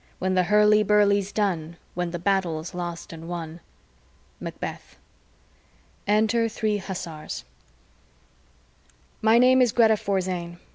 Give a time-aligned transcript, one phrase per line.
[0.17, 1.77] When the hurlyburly's done.
[1.93, 3.59] When the battle's lost and won.
[4.39, 4.97] Macbeth
[6.07, 7.45] ENTER THREE HUSSARS
[9.21, 10.57] My name is Greta Forzane.